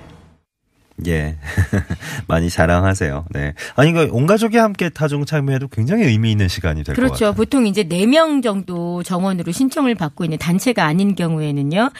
예. 1.06 1.36
많이 2.28 2.48
자랑하세요. 2.48 3.26
네. 3.30 3.54
아니, 3.74 3.92
그, 3.92 4.08
온 4.12 4.26
가족이 4.26 4.56
함께 4.56 4.88
타종 4.88 5.24
참여해도 5.24 5.68
굉장히 5.68 6.04
의미 6.04 6.30
있는 6.30 6.46
시간이 6.48 6.84
될것 6.84 6.94
그렇죠. 6.94 7.12
같아요. 7.12 7.32
보통 7.32 7.66
이제 7.66 7.82
4명 7.82 8.42
정도 8.42 9.02
정원으로 9.02 9.50
신청을 9.50 9.96
받고 9.96 10.24
있는 10.24 10.38
단체가 10.38 10.84
아닌 10.84 11.16
경우에는요, 11.16 11.90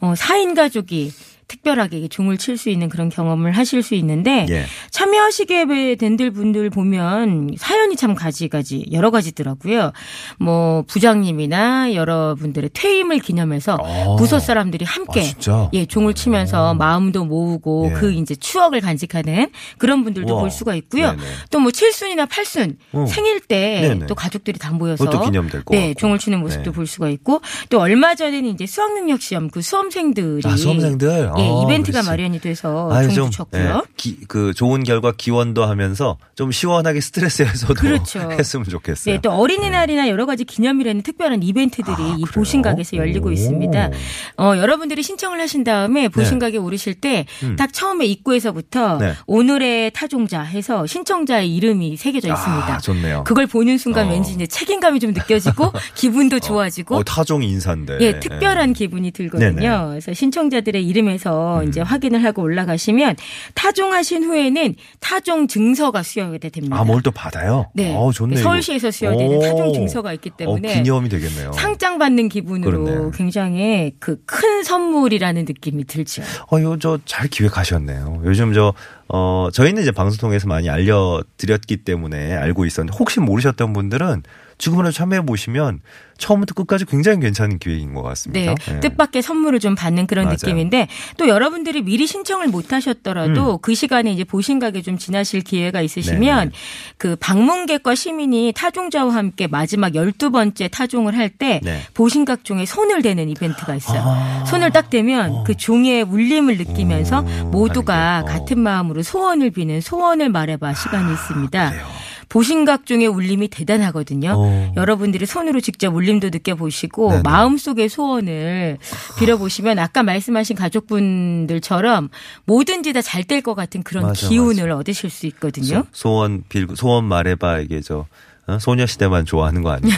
어, 0.00 0.12
4인 0.14 0.54
가족이 0.54 1.12
특별하게 1.52 2.08
종을 2.08 2.38
칠 2.38 2.52
수 2.56 2.68
있는 2.70 2.88
그런 2.88 3.08
경험을 3.08 3.52
하실 3.52 3.82
수 3.82 3.94
있는데 3.94 4.46
예. 4.50 4.64
참여하시게 4.90 5.96
된들 5.96 6.30
분들 6.30 6.70
보면 6.70 7.54
사연이 7.58 7.96
참 7.96 8.14
가지가지 8.14 8.86
여러 8.92 9.10
가지더라고요. 9.10 9.92
뭐 10.38 10.82
부장님이나 10.86 11.94
여러분들의 11.94 12.70
퇴임을 12.74 13.18
기념해서 13.20 13.76
어. 13.80 14.16
부서 14.16 14.38
사람들이 14.38 14.84
함께 14.84 15.32
아? 15.48 15.68
예 15.72 15.86
종을 15.86 16.14
치면서 16.14 16.74
마음도 16.74 17.24
모으고 17.24 17.88
예. 17.90 17.94
그 17.94 18.12
이제 18.12 18.34
추억을 18.34 18.80
간직하는 18.80 19.48
그런 19.78 20.04
분들도 20.04 20.32
우와. 20.32 20.40
볼 20.42 20.50
수가 20.50 20.74
있고요. 20.74 21.16
또 21.50 21.58
뭐 21.62 21.70
칠순이나 21.70 22.26
팔순 22.26 22.76
어. 22.92 23.06
생일 23.06 23.40
때. 23.40 23.98
또 24.08 24.14
가족들이 24.16 24.58
다 24.58 24.72
모여서 24.72 25.04
그것도 25.04 25.24
기념될 25.26 25.64
것 25.64 25.74
네. 25.74 25.94
종을 25.94 26.18
치는 26.18 26.40
모습도 26.40 26.70
네. 26.70 26.74
볼 26.74 26.86
수가 26.86 27.08
있고 27.10 27.40
또 27.70 27.80
얼마 27.80 28.14
전에는 28.14 28.48
이제 28.50 28.66
수학 28.66 28.92
능력 28.94 29.20
시험 29.22 29.48
그 29.48 29.62
수험생들이 29.62 30.42
아, 30.44 30.56
수험생들? 30.56 31.30
예 31.38 31.41
아, 31.42 31.62
이벤트가 31.64 32.00
그렇지. 32.00 32.08
마련이 32.08 32.40
돼서 32.40 32.90
아유, 32.92 33.08
종 33.12 33.30
좀, 33.30 33.46
붙였고요. 33.46 33.82
예, 33.84 33.92
기- 33.96 34.18
그 34.28 34.52
좋은 34.54 34.82
결과 34.84 35.12
기원도 35.16 35.64
하면서 35.64 36.16
좀 36.34 36.50
시원하게 36.52 37.00
스트레스 37.00 37.42
해소도 37.42 37.74
그렇죠. 37.80 38.20
했으면 38.32 38.64
좋겠어요. 38.68 39.14
네, 39.16 39.20
또 39.20 39.32
어린이날이나 39.32 40.08
여러 40.08 40.26
가지 40.26 40.44
기념일에는 40.44 41.02
특별한 41.02 41.42
이벤트들이 41.42 41.94
아, 41.96 42.16
이? 42.18 42.22
보신각에서 42.24 42.96
열리고 42.96 43.28
오. 43.28 43.32
있습니다. 43.32 43.90
어, 44.38 44.54
여러분들이 44.56 45.02
신청을 45.02 45.40
하신 45.40 45.64
다음에 45.64 46.08
보신각에 46.08 46.56
오르실 46.56 46.94
때딱 46.94 47.32
음. 47.42 47.56
처음에 47.72 48.06
입구에서부터 48.06 48.98
네. 48.98 49.14
오늘의 49.26 49.92
타종자 49.92 50.42
해서 50.42 50.86
신청자의 50.86 51.54
이름이 51.54 51.96
새겨져 51.96 52.32
있습니다. 52.32 52.74
아, 52.74 52.78
좋네요. 52.78 53.24
그걸 53.24 53.46
보는 53.46 53.78
순간 53.78 54.08
어. 54.08 54.10
왠지 54.10 54.32
이제 54.32 54.46
책임감이 54.46 55.00
좀 55.00 55.12
느껴지고 55.12 55.72
기분도 55.94 56.40
좋아지고 56.40 56.96
어, 56.96 57.02
타종 57.02 57.42
인사인데. 57.42 57.98
예, 58.00 58.20
특별한 58.20 58.72
기분이 58.72 59.10
들거든요. 59.10 59.54
네네. 59.54 59.88
그래서 59.90 60.12
신청자들의 60.12 60.84
이름에서 60.86 61.21
음. 61.30 61.68
이제 61.68 61.80
확인을 61.80 62.24
하고 62.24 62.42
올라가시면 62.42 63.16
타종하신 63.54 64.24
후에는 64.24 64.74
타종 65.00 65.46
증서가 65.48 66.02
수여가 66.02 66.38
됩니다. 66.38 66.76
아, 66.78 66.84
뭘 66.84 67.02
또 67.02 67.10
받아요? 67.10 67.68
네. 67.74 67.92
어, 67.96 68.12
좋네. 68.12 68.36
서울시에서 68.36 68.90
수여되는 68.92 69.36
오. 69.36 69.40
타종 69.40 69.72
증서가 69.72 70.12
있기 70.12 70.30
때문에 70.30 70.70
어, 70.70 70.74
기념이 70.74 71.08
되겠네요. 71.08 71.52
상장 71.52 71.98
받는 71.98 72.28
기분으로 72.28 72.84
그렇네. 72.84 73.10
굉장히 73.16 73.92
그 73.98 74.16
큰 74.24 74.62
선물이라는 74.62 75.44
느낌이 75.44 75.84
들죠. 75.84 76.22
어, 76.50 76.58
이거 76.58 76.78
저 76.78 76.98
잘 77.04 77.26
기획하셨네요. 77.28 78.22
요즘 78.24 78.52
저, 78.54 78.72
어, 79.08 79.48
저희는 79.52 79.82
이제 79.82 79.90
방송 79.90 80.18
통해서 80.18 80.46
많이 80.46 80.70
알려 80.70 81.22
드렸기 81.36 81.78
때문에 81.78 82.34
알고 82.36 82.64
있었는데 82.64 82.96
혹시 82.96 83.18
모르셨던 83.20 83.72
분들은 83.72 84.22
지금이라도 84.62 84.92
참여해 84.92 85.22
보시면 85.26 85.80
처음부터 86.18 86.54
끝까지 86.54 86.84
굉장히 86.84 87.18
괜찮은 87.18 87.58
기획인 87.58 87.94
것 87.94 88.02
같습니다. 88.02 88.54
네, 88.54 88.76
예. 88.76 88.80
뜻밖의 88.80 89.20
선물을 89.20 89.58
좀 89.58 89.74
받는 89.74 90.06
그런 90.06 90.26
맞아요. 90.26 90.36
느낌인데 90.40 90.86
또 91.16 91.26
여러분들이 91.26 91.82
미리 91.82 92.06
신청을 92.06 92.46
못 92.46 92.72
하셨더라도 92.72 93.54
음. 93.54 93.58
그 93.60 93.74
시간에 93.74 94.12
이제 94.12 94.22
보신각에 94.22 94.82
좀 94.82 94.98
지나실 94.98 95.40
기회가 95.40 95.80
있으시면 95.80 96.38
네네. 96.38 96.50
그 96.96 97.16
방문객과 97.16 97.96
시민이 97.96 98.52
타종자와 98.54 99.12
함께 99.12 99.48
마지막 99.48 99.94
12번째 99.94 100.70
타종을 100.70 101.18
할때 101.18 101.60
네. 101.64 101.80
보신각 101.94 102.44
종에 102.44 102.64
손을 102.64 103.02
대는 103.02 103.28
이벤트가 103.30 103.74
있어요. 103.74 104.00
아. 104.04 104.44
손을 104.46 104.70
딱 104.70 104.90
대면 104.90 105.30
어. 105.32 105.44
그 105.44 105.56
종의 105.56 106.02
울림을 106.02 106.56
느끼면서 106.58 107.20
오, 107.20 107.46
모두가. 107.46 108.20
어. 108.20 108.24
같은 108.26 108.60
마음으로 108.60 109.02
소원을 109.02 109.50
비는 109.50 109.80
소원을 109.80 110.28
말해봐 110.28 110.74
시간이 110.74 111.12
있습니다. 111.12 111.70
그래요. 111.70 112.11
보신각 112.32 112.86
종의 112.86 113.08
울림이 113.08 113.48
대단하거든요. 113.48 114.32
어. 114.34 114.72
여러분들이 114.74 115.26
손으로 115.26 115.60
직접 115.60 115.94
울림도 115.94 116.30
느껴보시고 116.30 117.10
네네. 117.10 117.22
마음속의 117.24 117.90
소원을 117.90 118.78
빌어보시면 119.18 119.78
아까 119.78 120.02
말씀하신 120.02 120.56
가족분들처럼 120.56 122.08
뭐든지 122.46 122.94
다 122.94 123.02
잘 123.02 123.24
될 123.24 123.42
것 123.42 123.54
같은 123.54 123.82
그런 123.82 124.04
맞아, 124.06 124.28
기운을 124.28 124.70
얻으실 124.70 125.10
수 125.10 125.26
있거든요. 125.26 125.84
소, 125.92 126.08
소원 126.10 126.42
빌고 126.48 126.74
소원 126.74 127.04
말해봐 127.04 127.60
이게 127.60 127.82
저 127.82 128.06
어? 128.46 128.58
소녀시대만 128.58 129.24
좋아하는 129.24 129.62
거 129.62 129.70
아니고 129.70 129.94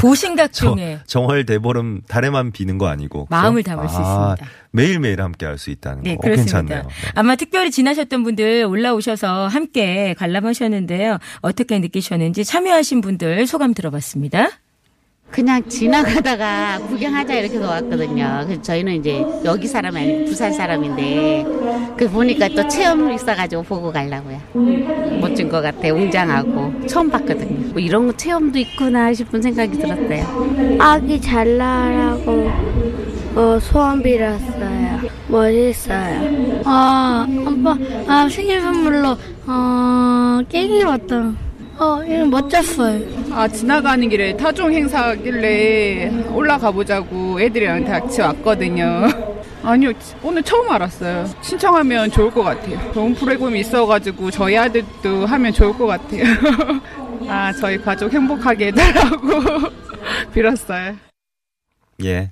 보신각 0.00 0.52
저, 0.52 0.66
종에 0.66 1.00
정월 1.06 1.44
대보름 1.44 2.02
달에만 2.08 2.52
비는 2.52 2.78
거 2.78 2.86
아니고 2.88 3.26
마음을 3.30 3.62
그죠? 3.62 3.74
담을 3.76 3.88
수 3.88 3.96
아, 3.98 4.34
있습니다. 4.36 4.52
매일 4.70 5.00
매일 5.00 5.20
함께 5.20 5.46
할 5.46 5.58
수 5.58 5.70
있다는 5.70 6.02
네, 6.02 6.14
거. 6.14 6.18
어, 6.18 6.22
그렇습니다. 6.22 6.58
괜찮네요. 6.60 6.88
네. 6.88 7.10
아마 7.14 7.36
특별히 7.36 7.70
지나셨던 7.70 8.22
분들 8.22 8.64
올라오셔서 8.66 9.48
함께 9.48 10.14
관람하셨는데요. 10.18 11.18
어떻게 11.40 11.78
느끼셨는지 11.78 12.44
참여하신 12.44 13.00
분들 13.00 13.46
소감 13.46 13.74
들어봤습니다. 13.74 14.48
그냥 15.32 15.66
지나가다가 15.66 16.78
구경하자 16.88 17.34
이렇게 17.34 17.56
해서 17.56 17.66
왔거든요. 17.68 18.42
그래서 18.44 18.62
저희는 18.62 18.96
이제 18.96 19.24
여기 19.44 19.66
사람이 19.66 19.98
아니고 19.98 20.24
부산 20.26 20.52
사람인데 20.52 21.46
그 21.96 22.08
보니까 22.10 22.48
또 22.48 22.68
체험 22.68 23.10
있어가지고 23.10 23.62
보고 23.62 23.90
가려고요. 23.90 24.38
멋진 25.20 25.48
것 25.48 25.62
같아요. 25.62 25.94
웅장하고 25.94 26.86
처음 26.86 27.08
봤거든요. 27.08 27.72
뭐 27.72 27.80
이런 27.80 28.06
거 28.06 28.12
체험도 28.16 28.58
있구나 28.58 29.12
싶은 29.14 29.40
생각이 29.40 29.78
들었어요. 29.78 30.76
아기 30.78 31.18
잘 31.18 31.56
나라고 31.56 32.50
어, 33.34 33.58
소원 33.58 34.02
빌었어요. 34.02 35.00
멋있어요. 35.28 36.60
아, 36.66 37.26
아빠, 37.46 37.78
아, 38.06 38.28
생일 38.28 38.60
선물로, 38.60 39.16
어, 39.46 40.40
게임기 40.50 40.84
왔다. 40.84 41.32
어, 41.78 42.02
이거 42.06 42.26
멋졌어요. 42.26 43.21
아, 43.34 43.48
지나가는 43.48 44.06
길에 44.08 44.36
타종 44.36 44.72
행사길래 44.74 46.26
올라가 46.32 46.70
보자고 46.70 47.40
애들이랑 47.40 47.84
같이 47.84 48.20
왔거든요. 48.20 49.06
아니요, 49.64 49.92
오늘 50.22 50.42
처음 50.42 50.68
알았어요. 50.70 51.30
신청하면 51.40 52.10
좋을 52.10 52.30
것 52.30 52.42
같아요. 52.42 52.92
좋은 52.92 53.14
프로그램이 53.14 53.60
있어가지고 53.60 54.30
저희 54.30 54.56
아들도 54.58 55.24
하면 55.24 55.52
좋을 55.52 55.72
것 55.72 55.86
같아요. 55.86 56.24
아, 57.28 57.52
저희 57.52 57.78
가족 57.80 58.12
행복하게 58.12 58.66
해달라고 58.66 59.70
빌었어요. 60.34 60.96
예. 62.04 62.30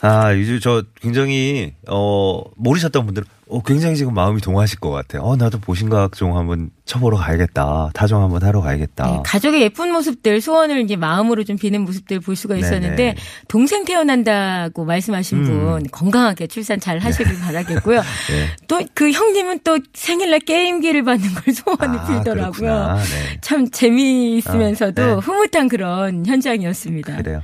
아, 0.00 0.34
요즘 0.34 0.58
저 0.58 0.82
굉장히, 1.00 1.74
어, 1.88 2.42
모르셨던 2.56 3.04
분들은, 3.06 3.28
어, 3.52 3.62
굉장히 3.62 3.96
지금 3.96 4.14
마음이 4.14 4.40
동하실 4.40 4.80
것 4.80 4.90
같아요. 4.90 5.22
어, 5.22 5.36
나도 5.36 5.58
보신각 5.60 6.16
종 6.16 6.38
한번 6.38 6.70
쳐보러 6.86 7.18
가야겠다. 7.18 7.90
타종 7.92 8.22
한번 8.22 8.42
하러 8.42 8.62
가야겠다. 8.62 9.06
네, 9.06 9.22
가족의 9.24 9.60
예쁜 9.62 9.92
모습들, 9.92 10.40
소원을 10.40 10.80
이제 10.80 10.96
마음으로 10.96 11.44
좀 11.44 11.56
비는 11.56 11.82
모습들 11.82 12.20
볼 12.20 12.34
수가 12.34 12.56
있었는데 12.56 12.96
네네. 12.96 13.14
동생 13.48 13.84
태어난다고 13.84 14.84
말씀하신 14.84 15.38
음. 15.38 15.44
분 15.44 15.86
건강하게 15.90 16.46
출산 16.46 16.80
잘 16.80 16.98
하시길 16.98 17.38
바라겠고요. 17.40 18.00
네. 18.30 18.48
또그 18.68 19.12
형님은 19.12 19.60
또 19.64 19.78
생일날 19.92 20.40
게임기를 20.40 21.04
받는 21.04 21.34
걸 21.34 21.54
소원을 21.54 21.98
아, 21.98 22.06
빌더라고요. 22.06 22.96
네. 22.96 23.38
참 23.42 23.70
재미있으면서도 23.70 25.02
아, 25.02 25.06
네. 25.06 25.12
흐뭇한 25.14 25.68
그런 25.68 26.24
현장이었습니다. 26.24 27.16
그래요. 27.16 27.42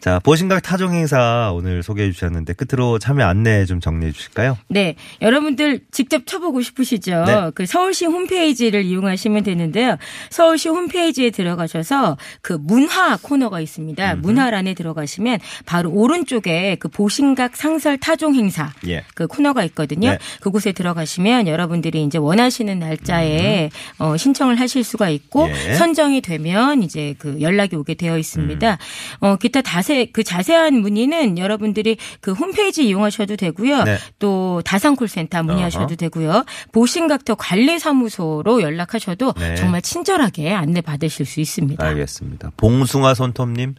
자, 0.00 0.18
보신각 0.18 0.62
타종 0.62 0.92
행사 0.92 1.50
오늘 1.54 1.82
소개해 1.82 2.10
주셨는데 2.12 2.54
끝으로 2.54 2.98
참여 2.98 3.24
안내 3.24 3.64
좀 3.64 3.80
정리해 3.80 4.12
주실까요? 4.12 4.58
네. 4.68 4.96
여러분 5.22 5.43
들 5.56 5.80
직접 5.92 6.26
쳐보고 6.26 6.62
싶으시죠? 6.62 7.24
네. 7.24 7.50
그 7.54 7.66
서울시 7.66 8.06
홈페이지를 8.06 8.84
이용하시면 8.84 9.44
되는데요. 9.44 9.96
서울시 10.30 10.68
홈페이지에 10.68 11.30
들어가셔서 11.30 12.16
그 12.42 12.54
문화 12.60 13.16
코너가 13.16 13.60
있습니다. 13.60 14.16
문화란에 14.16 14.74
들어가시면 14.74 15.38
바로 15.66 15.90
오른쪽에 15.90 16.76
그 16.80 16.88
보신각 16.88 17.56
상설 17.56 17.98
타종 17.98 18.34
행사 18.34 18.72
예. 18.88 19.04
그 19.14 19.26
코너가 19.26 19.64
있거든요. 19.64 20.10
네. 20.10 20.18
그곳에 20.40 20.72
들어가시면 20.72 21.46
여러분들이 21.46 22.02
이제 22.02 22.18
원하시는 22.18 22.78
날짜에 22.78 23.70
어, 23.98 24.16
신청을 24.16 24.58
하실 24.58 24.82
수가 24.82 25.08
있고 25.10 25.44
음. 25.44 25.52
예. 25.68 25.74
선정이 25.74 26.20
되면 26.20 26.82
이제 26.82 27.14
그 27.18 27.40
연락이 27.40 27.76
오게 27.76 27.94
되어 27.94 28.18
있습니다. 28.18 28.78
어, 29.20 29.36
기타 29.36 29.62
자세 29.62 30.06
그 30.06 30.22
자세한 30.22 30.74
문의는 30.74 31.38
여러분들이 31.38 31.96
그 32.20 32.32
홈페이지 32.32 32.86
이용하셔도 32.86 33.36
되고요. 33.36 33.84
네. 33.84 33.98
또 34.18 34.62
다산 34.64 34.96
콜센터 34.96 35.33
다 35.34 35.42
문의하셔도 35.42 35.84
어허. 35.84 35.96
되고요. 35.96 36.44
보신각터 36.70 37.34
관리사무소로 37.34 38.62
연락하셔도 38.62 39.32
네. 39.32 39.56
정말 39.56 39.82
친절하게 39.82 40.52
안내 40.52 40.80
받으실 40.80 41.26
수 41.26 41.40
있습니다. 41.40 41.84
알겠습니다. 41.84 42.52
봉숭아 42.56 43.14
손톱님. 43.14 43.74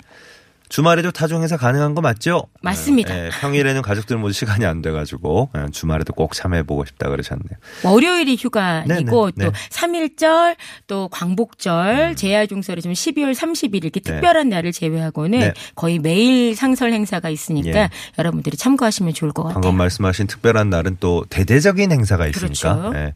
주말에도 0.69 1.11
타종 1.11 1.41
행사 1.41 1.57
가능한 1.57 1.95
거 1.95 2.01
맞죠? 2.01 2.47
맞습니다. 2.61 3.15
예, 3.15 3.29
평일에는 3.29 3.81
가족들 3.81 4.17
모두 4.17 4.33
시간이 4.33 4.65
안 4.65 4.81
돼가지고 4.81 5.49
예, 5.57 5.65
주말에도 5.71 6.13
꼭 6.13 6.33
참여해보고 6.33 6.85
싶다 6.85 7.09
그러셨네요. 7.09 7.57
월요일이 7.83 8.35
휴가이고 8.35 8.85
네네, 8.87 9.05
또 9.05 9.31
네. 9.35 9.51
3일절 9.69 10.55
또 10.87 11.07
광복절 11.09 12.15
제야중설이 12.15 12.81
좀 12.81 12.93
12월 12.93 13.35
30일 13.35 13.83
이렇게 13.83 13.99
네. 13.99 14.13
특별한 14.13 14.49
날을 14.49 14.71
제외하고는 14.71 15.39
네. 15.39 15.53
거의 15.75 15.99
매일 15.99 16.55
상설 16.55 16.93
행사가 16.93 17.29
있으니까 17.29 17.79
예. 17.79 17.89
여러분들이 18.17 18.57
참고하시면 18.57 19.13
좋을 19.13 19.31
것 19.31 19.43
같아요. 19.43 19.61
방금 19.61 19.77
말씀하신 19.77 20.27
특별한 20.27 20.69
날은 20.69 20.97
또 20.99 21.25
대대적인 21.29 21.91
행사가 21.91 22.27
있으니까 22.27 22.75
그렇죠. 22.75 22.97
예, 22.97 23.13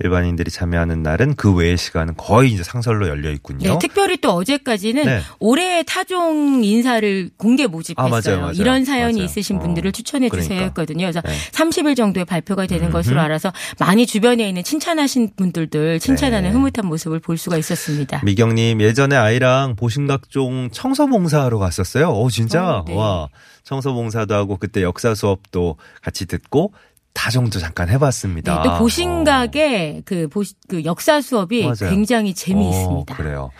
일반인들이 0.00 0.50
참여하는 0.50 1.02
날은 1.02 1.34
그 1.34 1.52
외의 1.52 1.76
시간은 1.76 2.14
거의 2.16 2.52
이제 2.52 2.62
상설로 2.62 3.08
열려 3.08 3.30
있군요. 3.30 3.72
네, 3.72 3.78
특별히 3.80 4.16
또 4.18 4.30
어제까지는 4.32 5.04
네. 5.04 5.20
올해 5.40 5.82
타종 5.82 6.62
인사 6.64 6.91
를 7.00 7.30
공개 7.36 7.66
모집했어요. 7.66 8.06
아, 8.06 8.08
맞아요, 8.10 8.40
맞아요. 8.40 8.52
이런 8.52 8.84
사연이 8.84 9.14
맞아요. 9.14 9.24
있으신 9.24 9.56
어, 9.56 9.60
분들을 9.60 9.92
추천해 9.92 10.28
주세요 10.28 10.48
그러니까. 10.48 10.64
했거든요. 10.66 11.06
그래서 11.06 11.20
네. 11.22 11.32
30일 11.52 11.96
정도에 11.96 12.24
발표가 12.24 12.66
되는 12.66 12.84
음흠. 12.84 12.92
것으로 12.92 13.20
알아서 13.20 13.52
많이 13.78 14.06
주변에 14.06 14.46
있는 14.46 14.62
칭찬하신 14.62 15.30
분들들 15.36 16.00
칭찬하는 16.00 16.50
네. 16.50 16.54
흐뭇한 16.54 16.86
모습을 16.86 17.20
볼 17.20 17.38
수가 17.38 17.56
있었습니다. 17.56 18.20
미경님 18.24 18.80
예전에 18.82 19.16
아이랑 19.16 19.74
보신각종 19.76 20.70
청소봉사하러 20.72 21.58
갔었어요. 21.58 22.10
오 22.10 22.28
진짜 22.28 22.78
어, 22.78 22.84
네. 22.86 22.94
와 22.94 23.28
청소봉사도 23.64 24.34
하고 24.34 24.56
그때 24.56 24.82
역사 24.82 25.14
수업도 25.14 25.76
같이 26.02 26.26
듣고 26.26 26.72
다정도 27.14 27.58
잠깐 27.58 27.88
해봤습니다. 27.88 28.62
네, 28.62 28.68
또 28.68 28.78
보신각의 28.78 30.02
그, 30.04 30.28
보, 30.28 30.42
그 30.68 30.84
역사 30.84 31.20
수업이 31.20 31.62
맞아요. 31.62 31.90
굉장히 31.90 32.34
재미있습니다. 32.34 33.12
어, 33.12 33.16
그래요. 33.16 33.50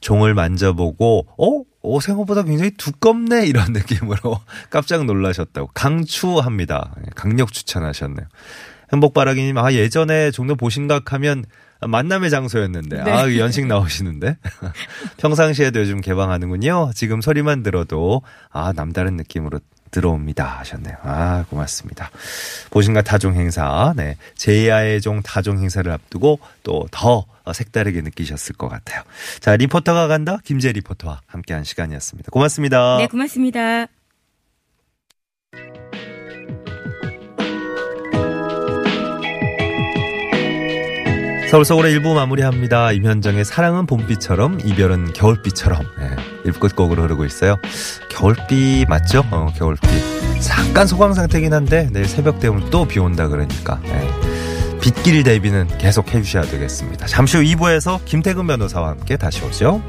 종을 0.00 0.34
만져보고 0.34 1.26
어? 1.38 1.62
어 1.82 2.00
생각보다 2.00 2.42
굉장히 2.42 2.72
두껍네 2.72 3.46
이런 3.46 3.72
느낌으로 3.72 4.40
깜짝 4.68 5.04
놀라셨다고 5.04 5.70
강추합니다. 5.74 6.94
예, 6.98 7.10
강력 7.14 7.52
추천하셨네요. 7.52 8.26
행복바라기님 8.92 9.56
아 9.58 9.72
예전에 9.72 10.30
종로 10.30 10.56
보신각하면 10.56 11.44
만남의 11.86 12.28
장소였는데 12.30 13.04
네. 13.04 13.10
아 13.10 13.36
연식 13.36 13.66
나오시는데 13.66 14.36
평상시에도 15.16 15.80
요즘 15.80 16.00
개방하는군요. 16.00 16.90
지금 16.94 17.20
소리만 17.20 17.62
들어도 17.62 18.22
아 18.50 18.72
남다른 18.72 19.16
느낌으로 19.16 19.60
들어옵니다 19.90 20.44
하셨네요. 20.60 20.96
아 21.02 21.44
고맙습니다. 21.48 22.10
보신각 22.70 23.04
타종 23.04 23.34
행사, 23.34 23.92
네 23.96 24.16
제야의 24.36 25.00
종 25.00 25.22
타종 25.22 25.58
행사를 25.58 25.90
앞두고 25.90 26.38
또 26.62 26.86
더 26.90 27.24
색다르게 27.52 28.02
느끼셨을 28.02 28.54
것 28.56 28.68
같아요. 28.68 29.02
자 29.40 29.56
리포터가 29.56 30.08
간다 30.08 30.38
김재 30.44 30.72
리포터와 30.72 31.20
함께한 31.26 31.64
시간이었습니다. 31.64 32.30
고맙습니다. 32.30 32.98
네, 32.98 33.06
고맙습니다. 33.06 33.86
서울 41.50 41.64
서울의 41.64 41.92
일부 41.92 42.14
마무리합니다. 42.14 42.92
임현정의 42.92 43.44
사랑은 43.44 43.86
봄비처럼 43.86 44.60
이별은 44.64 45.12
겨울비처럼 45.14 45.82
네, 45.98 46.16
일끝곡으로 46.44 47.02
흐르고 47.04 47.24
있어요. 47.24 47.56
겨울비 48.10 48.86
맞죠? 48.88 49.24
어, 49.30 49.52
겨울비. 49.56 49.80
잠깐 50.40 50.86
소강 50.86 51.12
상태긴 51.14 51.52
한데 51.52 51.88
내일 51.92 52.06
새벽 52.06 52.40
되면 52.40 52.70
또 52.70 52.84
비 52.86 52.98
온다 52.98 53.28
그러니까 53.28 53.78
네. 53.82 54.10
빗길 54.80 55.22
대비는 55.22 55.68
계속 55.78 56.14
해주셔야 56.14 56.44
되겠습니다. 56.44 57.06
잠시 57.06 57.36
후 57.36 57.42
2부에서 57.42 58.02
김태근 58.06 58.46
변호사와 58.46 58.88
함께 58.90 59.16
다시 59.18 59.44
오죠. 59.44 59.82